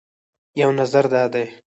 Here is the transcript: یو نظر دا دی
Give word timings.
یو 0.59 0.69
نظر 0.79 1.05
دا 1.13 1.23
دی 1.33 1.45